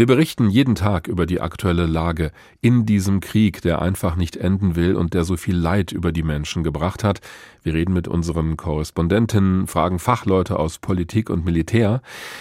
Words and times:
Wir 0.00 0.06
berichten 0.06 0.48
jeden 0.48 0.76
Tag 0.76 1.08
über 1.08 1.26
die 1.26 1.42
aktuelle 1.42 1.84
Lage 1.84 2.32
in 2.62 2.86
diesem 2.86 3.20
Krieg, 3.20 3.60
der 3.60 3.82
einfach 3.82 4.16
nicht 4.16 4.34
enden 4.34 4.74
will 4.74 4.96
und 4.96 5.12
der 5.12 5.24
so 5.24 5.36
viel 5.36 5.54
Leid 5.54 5.92
über 5.92 6.10
die 6.10 6.22
Menschen 6.22 6.64
gebracht 6.64 7.04
hat. 7.04 7.20
Wir 7.62 7.74
reden 7.74 7.92
mit 7.92 8.08
unseren 8.08 8.56
Korrespondentinnen, 8.56 9.66
fragen 9.66 9.98
Fachleute 9.98 10.58
aus 10.58 10.78
Politik 10.78 11.28
und 11.28 11.44
Militär. 11.44 12.00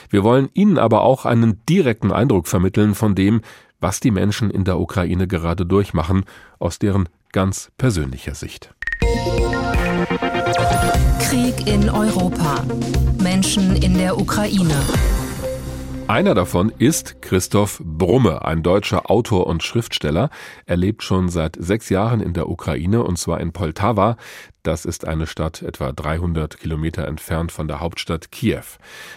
Wir 0.09 0.23
wollen 0.23 0.47
Ihnen 0.53 0.77
aber 0.77 1.01
auch 1.01 1.25
einen 1.25 1.59
direkten 1.67 2.13
Eindruck 2.13 2.47
vermitteln 2.47 2.95
von 2.95 3.13
dem, 3.13 3.41
was 3.81 3.99
die 3.99 4.11
Menschen 4.11 4.49
in 4.51 4.63
der 4.63 4.79
Ukraine 4.79 5.27
gerade 5.27 5.65
durchmachen, 5.65 6.23
aus 6.59 6.79
deren 6.79 7.09
ganz 7.33 7.73
persönlicher 7.77 8.35
Sicht. 8.35 8.73
Krieg 11.19 11.67
in 11.67 11.89
Europa. 11.89 12.63
Menschen 13.21 13.75
in 13.75 13.95
der 13.95 14.17
Ukraine. 14.17 14.81
Einer 16.09 16.33
davon 16.33 16.73
ist 16.75 17.21
Christoph 17.21 17.83
Brumme, 17.85 18.43
ein 18.43 18.63
deutscher 18.63 19.11
Autor 19.11 19.45
und 19.45 19.61
Schriftsteller. 19.61 20.31
Er 20.65 20.75
lebt 20.75 21.03
schon 21.03 21.29
seit 21.29 21.55
sechs 21.59 21.89
Jahren 21.89 22.19
in 22.19 22.33
der 22.33 22.49
Ukraine 22.49 23.03
und 23.03 23.19
zwar 23.19 23.39
in 23.39 23.51
Poltawa. 23.51 24.17
Das 24.63 24.85
ist 24.85 25.05
eine 25.05 25.27
Stadt 25.27 25.61
etwa 25.61 25.91
300 25.91 26.59
Kilometer 26.59 27.07
entfernt 27.07 27.51
von 27.51 27.67
der 27.67 27.79
Hauptstadt 27.79 28.31
Kiew. 28.31 28.63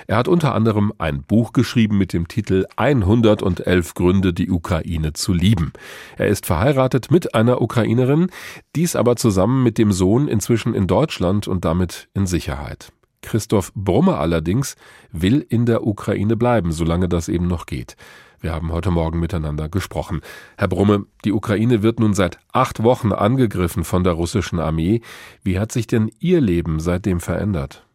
Er 0.07 0.19
hat 0.19 0.29
unter 0.29 0.55
anderem 0.55 0.93
ein 0.99 1.23
Buch 1.23 1.55
geschrieben 1.55 1.97
mit 1.97 2.13
dem 2.13 2.29
Titel 2.29 2.67
111 2.77 3.95
Gründe, 3.95 4.35
die 4.35 4.51
Ukraine 4.51 5.15
zu 5.15 5.33
lieben. 5.33 5.73
Er 6.19 6.29
ist 6.29 6.45
verheiratet 6.45 7.11
mit 7.11 7.35
einer 7.35 7.63
Ukrainerin, 7.63 8.29
dies 8.77 8.97
aber 8.97 9.17
zusammen 9.17 9.63
mit 9.63 9.79
dem 9.79 9.93
Sohn 9.93 10.29
inzwischen 10.29 10.75
in 10.75 10.87
Deutschland 10.89 11.49
und 11.49 11.65
damit 11.65 12.11
in 12.13 12.27
Sicherheit. 12.27 12.93
Christoph 13.23 13.73
Brumme 13.75 14.19
allerdings 14.19 14.77
will 15.11 15.45
in 15.49 15.65
der 15.65 15.87
Ukraine 15.87 16.37
bleiben, 16.37 16.73
solange 16.73 17.09
das 17.09 17.29
eben 17.29 17.47
noch 17.47 17.67
geht. 17.67 17.97
Wir 18.41 18.53
haben 18.53 18.73
heute 18.73 18.91
Morgen 18.91 19.21
miteinander 19.21 19.69
gesprochen. 19.69 20.21
Herr 20.59 20.67
Brumme, 20.67 21.07
die 21.25 21.33
Ukraine 21.33 21.85
wird 21.85 22.01
nun 22.01 22.13
seit 22.13 22.39
acht 22.53 22.83
Wochen 22.83 23.13
angegriffen 23.13 23.85
von 23.85 24.03
der 24.03 24.15
russischen 24.15 24.59
Armee. 24.59 25.01
Wie 25.45 25.61
hat 25.61 25.71
sich 25.71 25.87
denn 25.87 26.11
Ihr 26.19 26.41
Leben 26.41 26.81
seitdem 26.81 27.21
verändert? 27.21 27.87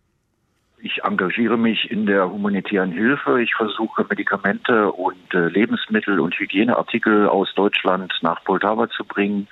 Ich 0.80 1.04
engagiere 1.04 1.58
mich 1.58 1.92
in 1.92 2.06
der 2.06 2.32
humanitären 2.32 2.94
Hilfe. 2.94 3.42
Ich 3.42 3.54
versuche 3.56 4.06
Medikamente 4.10 4.92
und 4.92 5.34
äh, 5.34 5.50
Lebensmittel 5.50 6.20
und 6.20 6.34
Hygieneartikel 6.40 7.28
aus 7.28 7.54
Deutschland 7.56 8.14
nach 8.22 8.42
Poltawa 8.46 8.88
zu 8.90 9.04
bringen 9.04 9.48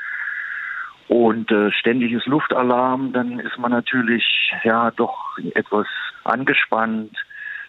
und 1.15 1.49
äh, 1.49 1.71
ständiges 1.71 2.25
Luftalarm, 2.25 3.13
dann 3.13 3.39
ist 3.39 3.57
man 3.57 3.71
natürlich 3.71 4.51
ja 4.65 4.91
doch 4.91 5.37
etwas 5.53 5.87
angespannt. 6.25 7.15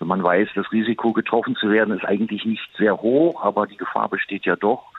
Man 0.00 0.20
weiß, 0.20 0.48
das 0.56 0.72
Risiko 0.72 1.12
getroffen 1.12 1.54
zu 1.54 1.70
werden 1.70 1.96
ist 1.96 2.04
eigentlich 2.04 2.44
nicht 2.44 2.68
sehr 2.76 2.96
hoch, 2.96 3.44
aber 3.44 3.68
die 3.68 3.76
Gefahr 3.76 4.08
besteht 4.08 4.46
ja 4.46 4.56
doch. 4.56 4.90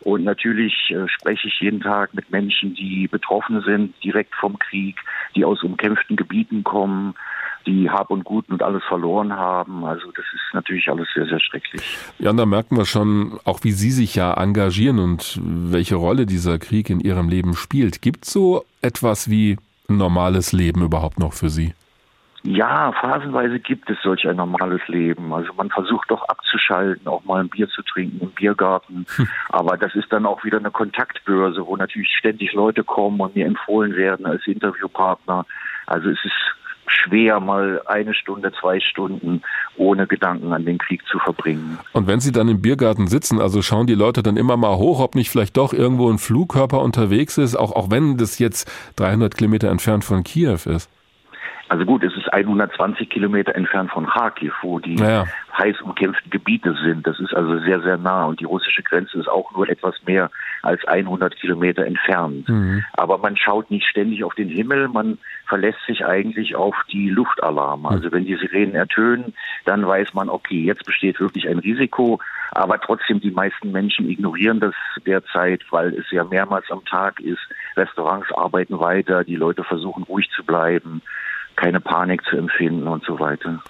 Und 0.00 0.22
natürlich 0.22 0.90
äh, 0.90 1.08
spreche 1.08 1.48
ich 1.48 1.60
jeden 1.60 1.80
Tag 1.80 2.12
mit 2.12 2.30
Menschen, 2.30 2.74
die 2.74 3.08
betroffen 3.08 3.62
sind, 3.62 3.94
direkt 4.04 4.34
vom 4.34 4.58
Krieg, 4.58 5.00
die 5.34 5.46
aus 5.46 5.62
umkämpften 5.62 6.16
Gebieten 6.16 6.62
kommen, 6.62 7.14
die 7.66 7.90
Hab 7.90 8.10
und 8.10 8.24
Gut 8.24 8.48
und 8.48 8.62
alles 8.62 8.82
verloren 8.84 9.34
haben. 9.34 9.84
Also 9.84 10.10
das 10.12 10.24
ist 10.34 10.54
natürlich 10.54 10.88
alles 10.88 11.08
sehr, 11.14 11.26
sehr 11.26 11.40
schrecklich. 11.40 11.98
Ja, 12.18 12.30
und 12.30 12.36
da 12.36 12.46
merken 12.46 12.76
wir 12.76 12.84
schon 12.84 13.38
auch, 13.44 13.60
wie 13.62 13.72
Sie 13.72 13.90
sich 13.90 14.14
ja 14.14 14.34
engagieren 14.34 14.98
und 14.98 15.40
welche 15.42 15.96
Rolle 15.96 16.26
dieser 16.26 16.58
Krieg 16.58 16.90
in 16.90 17.00
Ihrem 17.00 17.28
Leben 17.28 17.54
spielt. 17.54 18.02
Gibt 18.02 18.24
es 18.24 18.32
so 18.32 18.64
etwas 18.82 19.30
wie 19.30 19.56
ein 19.88 19.96
normales 19.96 20.52
Leben 20.52 20.82
überhaupt 20.82 21.18
noch 21.18 21.32
für 21.32 21.50
Sie? 21.50 21.74
Ja, 22.46 22.92
phasenweise 22.92 23.58
gibt 23.58 23.88
es 23.88 23.96
solch 24.02 24.28
ein 24.28 24.36
normales 24.36 24.86
Leben. 24.86 25.32
Also 25.32 25.54
man 25.54 25.70
versucht 25.70 26.10
doch 26.10 26.28
abzuschalten, 26.28 27.08
auch 27.08 27.24
mal 27.24 27.40
ein 27.40 27.48
Bier 27.48 27.70
zu 27.70 27.80
trinken 27.80 28.20
im 28.20 28.30
Biergarten. 28.32 29.06
Hm. 29.16 29.28
Aber 29.48 29.78
das 29.78 29.94
ist 29.94 30.12
dann 30.12 30.26
auch 30.26 30.44
wieder 30.44 30.58
eine 30.58 30.70
Kontaktbörse, 30.70 31.66
wo 31.66 31.74
natürlich 31.76 32.14
ständig 32.18 32.52
Leute 32.52 32.84
kommen 32.84 33.18
und 33.20 33.34
mir 33.34 33.46
empfohlen 33.46 33.96
werden 33.96 34.26
als 34.26 34.46
Interviewpartner. 34.46 35.46
Also 35.86 36.10
es 36.10 36.22
ist 36.22 36.54
schwer, 36.94 37.40
mal 37.40 37.82
eine 37.86 38.14
Stunde, 38.14 38.52
zwei 38.60 38.80
Stunden 38.80 39.42
ohne 39.76 40.06
Gedanken 40.06 40.52
an 40.52 40.64
den 40.64 40.78
Krieg 40.78 41.02
zu 41.06 41.18
verbringen. 41.18 41.78
Und 41.92 42.06
wenn 42.06 42.20
Sie 42.20 42.32
dann 42.32 42.48
im 42.48 42.60
Biergarten 42.60 43.06
sitzen, 43.06 43.40
also 43.40 43.62
schauen 43.62 43.86
die 43.86 43.94
Leute 43.94 44.22
dann 44.22 44.36
immer 44.36 44.56
mal 44.56 44.76
hoch, 44.76 45.00
ob 45.00 45.14
nicht 45.14 45.30
vielleicht 45.30 45.56
doch 45.56 45.72
irgendwo 45.72 46.10
ein 46.10 46.18
Flugkörper 46.18 46.80
unterwegs 46.80 47.38
ist, 47.38 47.56
auch, 47.56 47.72
auch 47.72 47.90
wenn 47.90 48.16
das 48.16 48.38
jetzt 48.38 48.70
300 48.96 49.36
Kilometer 49.36 49.70
entfernt 49.70 50.04
von 50.04 50.24
Kiew 50.24 50.58
ist? 50.66 50.88
Also 51.68 51.86
gut, 51.86 52.04
es 52.04 52.14
ist 52.14 52.30
120 52.32 53.08
Kilometer 53.08 53.54
entfernt 53.54 53.90
von 53.90 54.06
Kharkiv, 54.06 54.52
wo 54.60 54.78
die 54.78 54.96
ja. 54.96 55.26
heiß 55.56 55.80
umkämpften 55.80 56.30
Gebiete 56.30 56.74
sind. 56.84 57.06
Das 57.06 57.18
ist 57.18 57.34
also 57.34 57.58
sehr, 57.60 57.80
sehr 57.80 57.96
nah. 57.96 58.26
Und 58.26 58.40
die 58.40 58.44
russische 58.44 58.82
Grenze 58.82 59.18
ist 59.18 59.28
auch 59.28 59.50
nur 59.52 59.68
etwas 59.68 59.94
mehr 60.06 60.30
als 60.62 60.84
100 60.86 61.36
Kilometer 61.36 61.86
entfernt. 61.86 62.48
Mhm. 62.48 62.84
Aber 62.92 63.16
man 63.18 63.36
schaut 63.36 63.70
nicht 63.70 63.86
ständig 63.86 64.24
auf 64.24 64.34
den 64.34 64.48
Himmel. 64.48 64.88
Man 64.88 65.18
verlässt 65.46 65.78
sich 65.86 66.04
eigentlich 66.04 66.54
auf 66.54 66.76
die 66.92 67.08
Luftalarme. 67.08 67.88
Also 67.88 68.12
wenn 68.12 68.26
die 68.26 68.36
Sirenen 68.36 68.74
ertönen, 68.74 69.34
dann 69.64 69.86
weiß 69.86 70.12
man, 70.12 70.28
okay, 70.28 70.60
jetzt 70.60 70.84
besteht 70.84 71.18
wirklich 71.18 71.48
ein 71.48 71.58
Risiko. 71.58 72.18
Aber 72.50 72.78
trotzdem, 72.78 73.20
die 73.20 73.30
meisten 73.30 73.72
Menschen 73.72 74.08
ignorieren 74.08 74.60
das 74.60 74.74
derzeit, 75.06 75.62
weil 75.70 75.94
es 75.94 76.10
ja 76.10 76.24
mehrmals 76.24 76.70
am 76.70 76.84
Tag 76.84 77.20
ist. 77.20 77.40
Restaurants 77.76 78.30
arbeiten 78.32 78.78
weiter, 78.78 79.24
die 79.24 79.36
Leute 79.36 79.64
versuchen 79.64 80.04
ruhig 80.04 80.28
zu 80.30 80.44
bleiben 80.44 81.00
keine 81.56 81.80
Panik 81.80 82.22
zu 82.24 82.36
empfinden 82.36 82.88
und 82.88 83.04
so 83.04 83.18
weiter. 83.18 83.62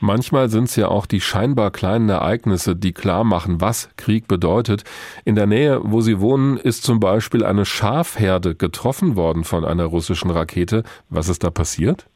Manchmal 0.00 0.48
sind 0.48 0.64
es 0.64 0.76
ja 0.76 0.88
auch 0.88 1.06
die 1.06 1.20
scheinbar 1.20 1.70
kleinen 1.70 2.08
Ereignisse, 2.08 2.76
die 2.76 2.92
klar 2.92 3.24
machen, 3.24 3.60
was 3.60 3.94
Krieg 3.96 4.28
bedeutet. 4.28 4.84
In 5.24 5.34
der 5.34 5.46
Nähe, 5.46 5.80
wo 5.82 6.00
Sie 6.00 6.20
wohnen, 6.20 6.56
ist 6.56 6.84
zum 6.84 7.00
Beispiel 7.00 7.44
eine 7.44 7.64
Schafherde 7.64 8.54
getroffen 8.54 9.16
worden 9.16 9.44
von 9.44 9.64
einer 9.64 9.84
russischen 9.84 10.30
Rakete. 10.30 10.82
Was 11.08 11.28
ist 11.28 11.44
da 11.44 11.50
passiert? 11.50 12.06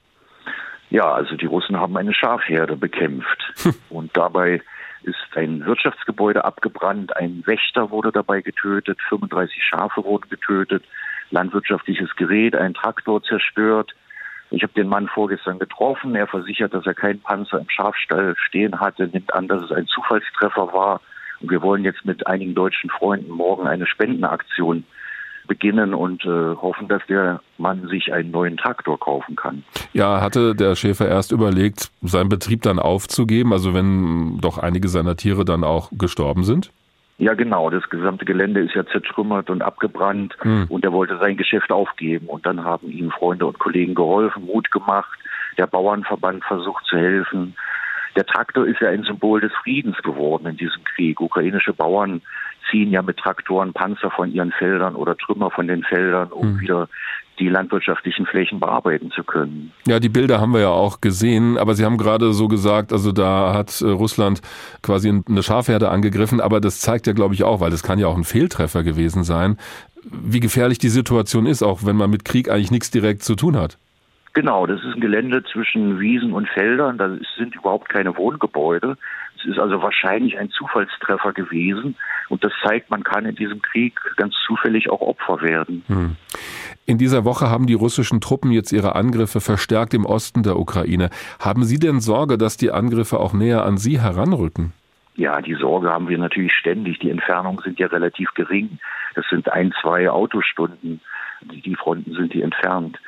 Ja, 0.90 1.10
also 1.10 1.36
die 1.36 1.46
Russen 1.46 1.78
haben 1.78 1.96
eine 1.96 2.12
Schafherde 2.12 2.76
bekämpft 2.76 3.52
hm. 3.62 3.74
und 3.88 4.16
dabei 4.16 4.60
ist 5.04 5.16
ein 5.34 5.64
Wirtschaftsgebäude 5.64 6.44
abgebrannt, 6.44 7.16
ein 7.16 7.42
Wächter 7.46 7.90
wurde 7.90 8.12
dabei 8.12 8.40
getötet, 8.40 9.00
35 9.08 9.62
Schafe 9.64 10.04
wurden 10.04 10.28
getötet, 10.28 10.84
landwirtschaftliches 11.30 12.14
Gerät, 12.16 12.54
ein 12.54 12.74
Traktor 12.74 13.22
zerstört, 13.22 13.94
ich 14.52 14.62
habe 14.62 14.72
den 14.74 14.88
Mann 14.88 15.08
vorgestern 15.08 15.58
getroffen. 15.58 16.14
Er 16.14 16.26
versichert, 16.26 16.74
dass 16.74 16.86
er 16.86 16.94
keinen 16.94 17.20
Panzer 17.20 17.58
im 17.58 17.70
Schafstall 17.70 18.34
stehen 18.36 18.78
hatte, 18.80 19.08
nimmt 19.08 19.32
an, 19.34 19.48
dass 19.48 19.62
es 19.62 19.72
ein 19.72 19.86
Zufallstreffer 19.86 20.72
war. 20.72 21.00
Und 21.40 21.50
wir 21.50 21.62
wollen 21.62 21.84
jetzt 21.84 22.04
mit 22.04 22.26
einigen 22.26 22.54
deutschen 22.54 22.90
Freunden 22.90 23.30
morgen 23.30 23.66
eine 23.66 23.86
Spendenaktion 23.86 24.84
beginnen 25.48 25.92
und 25.92 26.24
äh, 26.24 26.28
hoffen, 26.28 26.86
dass 26.86 27.02
der 27.08 27.40
Mann 27.58 27.88
sich 27.88 28.12
einen 28.12 28.30
neuen 28.30 28.56
Traktor 28.56 28.98
kaufen 29.00 29.34
kann. 29.34 29.64
Ja, 29.92 30.20
hatte 30.20 30.54
der 30.54 30.76
Schäfer 30.76 31.08
erst 31.08 31.32
überlegt, 31.32 31.90
seinen 32.02 32.28
Betrieb 32.28 32.62
dann 32.62 32.78
aufzugeben, 32.78 33.52
also 33.52 33.74
wenn 33.74 34.38
doch 34.40 34.58
einige 34.58 34.88
seiner 34.88 35.16
Tiere 35.16 35.44
dann 35.44 35.64
auch 35.64 35.90
gestorben 35.92 36.44
sind? 36.44 36.70
Ja, 37.22 37.34
genau. 37.34 37.70
Das 37.70 37.88
gesamte 37.88 38.24
Gelände 38.24 38.62
ist 38.62 38.74
ja 38.74 38.84
zertrümmert 38.84 39.48
und 39.48 39.62
abgebrannt 39.62 40.36
hm. 40.40 40.66
und 40.68 40.84
er 40.84 40.92
wollte 40.92 41.18
sein 41.18 41.36
Geschäft 41.36 41.70
aufgeben. 41.70 42.26
Und 42.26 42.44
dann 42.46 42.64
haben 42.64 42.90
ihm 42.90 43.12
Freunde 43.12 43.46
und 43.46 43.60
Kollegen 43.60 43.94
geholfen, 43.94 44.44
Mut 44.44 44.72
gemacht. 44.72 45.20
Der 45.56 45.68
Bauernverband 45.68 46.42
versucht 46.44 46.84
zu 46.84 46.96
helfen. 46.96 47.54
Der 48.16 48.26
Traktor 48.26 48.66
ist 48.66 48.80
ja 48.80 48.88
ein 48.88 49.04
Symbol 49.04 49.40
des 49.40 49.52
Friedens 49.62 49.96
geworden 50.02 50.48
in 50.48 50.56
diesem 50.56 50.82
Krieg. 50.82 51.20
Ukrainische 51.20 51.72
Bauern 51.72 52.22
ziehen 52.68 52.90
ja 52.90 53.02
mit 53.02 53.18
Traktoren 53.18 53.72
Panzer 53.72 54.10
von 54.10 54.32
ihren 54.32 54.50
Feldern 54.50 54.96
oder 54.96 55.16
Trümmer 55.16 55.52
von 55.52 55.68
den 55.68 55.84
Feldern, 55.84 56.32
um 56.32 56.54
hm. 56.54 56.60
wieder 56.60 56.88
die 57.42 57.48
landwirtschaftlichen 57.48 58.24
Flächen 58.26 58.60
bearbeiten 58.60 59.10
zu 59.10 59.24
können. 59.24 59.72
Ja, 59.86 59.98
die 59.98 60.08
Bilder 60.08 60.40
haben 60.40 60.52
wir 60.52 60.60
ja 60.60 60.70
auch 60.70 61.00
gesehen, 61.00 61.58
aber 61.58 61.74
Sie 61.74 61.84
haben 61.84 61.98
gerade 61.98 62.32
so 62.32 62.46
gesagt, 62.46 62.92
also 62.92 63.10
da 63.10 63.52
hat 63.52 63.80
äh, 63.80 63.86
Russland 63.86 64.40
quasi 64.82 65.08
eine 65.08 65.42
Schafherde 65.42 65.90
angegriffen, 65.90 66.40
aber 66.40 66.60
das 66.60 66.80
zeigt 66.80 67.06
ja, 67.06 67.12
glaube 67.12 67.34
ich, 67.34 67.42
auch, 67.42 67.60
weil 67.60 67.70
das 67.70 67.82
kann 67.82 67.98
ja 67.98 68.06
auch 68.06 68.16
ein 68.16 68.24
Fehltreffer 68.24 68.84
gewesen 68.84 69.24
sein, 69.24 69.56
wie 70.04 70.40
gefährlich 70.40 70.78
die 70.78 70.88
Situation 70.88 71.46
ist, 71.46 71.62
auch 71.62 71.84
wenn 71.84 71.96
man 71.96 72.10
mit 72.10 72.24
Krieg 72.24 72.48
eigentlich 72.48 72.70
nichts 72.70 72.90
direkt 72.90 73.22
zu 73.22 73.34
tun 73.34 73.56
hat. 73.56 73.78
Genau, 74.34 74.66
das 74.66 74.80
ist 74.82 74.94
ein 74.94 75.00
Gelände 75.00 75.44
zwischen 75.44 76.00
Wiesen 76.00 76.32
und 76.32 76.48
Feldern, 76.48 76.96
da 76.96 77.16
sind 77.36 77.54
überhaupt 77.54 77.90
keine 77.90 78.16
Wohngebäude. 78.16 78.96
Es 79.38 79.44
ist 79.44 79.58
also 79.58 79.82
wahrscheinlich 79.82 80.38
ein 80.38 80.50
Zufallstreffer 80.50 81.32
gewesen 81.32 81.96
und 82.28 82.42
das 82.42 82.52
zeigt, 82.64 82.90
man 82.90 83.02
kann 83.02 83.26
in 83.26 83.34
diesem 83.34 83.60
Krieg 83.60 83.98
ganz 84.16 84.34
zufällig 84.46 84.88
auch 84.88 85.00
Opfer 85.00 85.42
werden. 85.42 85.84
Hm. 85.88 86.16
In 86.86 86.96
dieser 86.98 87.24
Woche 87.24 87.50
haben 87.50 87.66
die 87.66 87.74
russischen 87.74 88.20
Truppen 88.20 88.52
jetzt 88.52 88.72
ihre 88.72 88.94
Angriffe 88.94 89.40
verstärkt 89.40 89.92
im 89.92 90.06
Osten 90.06 90.42
der 90.42 90.58
Ukraine. 90.58 91.10
Haben 91.38 91.64
Sie 91.64 91.78
denn 91.78 92.00
Sorge, 92.00 92.38
dass 92.38 92.56
die 92.56 92.70
Angriffe 92.70 93.20
auch 93.20 93.34
näher 93.34 93.64
an 93.64 93.76
Sie 93.76 94.00
heranrücken? 94.00 94.72
Ja, 95.16 95.42
die 95.42 95.54
Sorge 95.54 95.90
haben 95.90 96.08
wir 96.08 96.18
natürlich 96.18 96.54
ständig. 96.54 96.98
Die 97.00 97.10
Entfernungen 97.10 97.62
sind 97.62 97.78
ja 97.78 97.88
relativ 97.88 98.32
gering. 98.34 98.78
Das 99.14 99.26
sind 99.28 99.52
ein, 99.52 99.74
zwei 99.82 100.08
Autostunden. 100.08 101.00
Die 101.42 101.76
Fronten 101.76 102.14
sind 102.14 102.32
die 102.32 102.42
entfernt. 102.42 102.98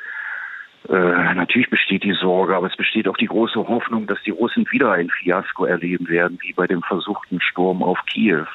Äh, 0.87 0.93
natürlich 1.35 1.69
besteht 1.69 2.03
die 2.03 2.13
Sorge, 2.13 2.55
aber 2.55 2.67
es 2.67 2.75
besteht 2.75 3.07
auch 3.07 3.17
die 3.17 3.27
große 3.27 3.67
Hoffnung, 3.67 4.07
dass 4.07 4.21
die 4.23 4.31
Russen 4.31 4.65
wieder 4.71 4.91
ein 4.91 5.09
Fiasko 5.09 5.65
erleben 5.65 6.07
werden, 6.07 6.37
wie 6.41 6.53
bei 6.53 6.67
dem 6.67 6.81
versuchten 6.81 7.41
Sturm 7.41 7.83
auf 7.83 7.99
Kiew. 8.07 8.45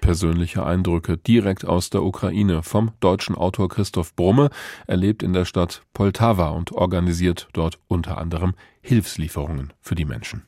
Persönliche 0.00 0.66
Eindrücke 0.66 1.16
direkt 1.16 1.64
aus 1.64 1.90
der 1.90 2.02
Ukraine 2.02 2.62
vom 2.62 2.92
deutschen 3.00 3.34
Autor 3.34 3.68
Christoph 3.68 4.14
Brumme. 4.14 4.50
Er 4.86 4.96
lebt 4.96 5.22
in 5.22 5.32
der 5.32 5.44
Stadt 5.44 5.82
Poltawa 5.94 6.50
und 6.50 6.72
organisiert 6.72 7.48
dort 7.52 7.78
unter 7.88 8.18
anderem 8.18 8.54
Hilfslieferungen 8.82 9.72
für 9.80 9.94
die 9.94 10.04
Menschen. 10.04 10.44